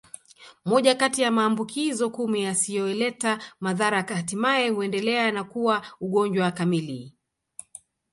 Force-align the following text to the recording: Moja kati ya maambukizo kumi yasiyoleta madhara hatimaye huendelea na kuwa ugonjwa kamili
Moja 0.65 0.95
kati 0.95 1.21
ya 1.21 1.31
maambukizo 1.31 2.09
kumi 2.09 2.43
yasiyoleta 2.43 3.39
madhara 3.59 4.01
hatimaye 4.01 4.69
huendelea 4.69 5.31
na 5.31 5.43
kuwa 5.43 5.85
ugonjwa 5.99 6.51
kamili 6.51 7.13